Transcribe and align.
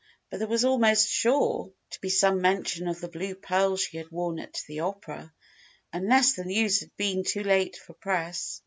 But 0.31 0.39
there 0.39 0.47
was 0.47 0.65
almost 0.65 1.09
sure 1.09 1.71
to 1.91 2.01
be 2.01 2.09
some 2.09 2.41
mention 2.41 2.87
of 2.87 2.99
the 2.99 3.07
blue 3.07 3.35
pearls 3.35 3.81
she 3.83 3.97
had 3.97 4.09
worn 4.09 4.39
at 4.39 4.63
the 4.67 4.79
opera, 4.79 5.31
unless 5.93 6.33
the 6.33 6.43
news 6.43 6.79
had 6.79 6.89
been 6.97 7.23
too 7.23 7.43
late 7.43 7.75
for 7.77 7.93
press. 7.93 8.59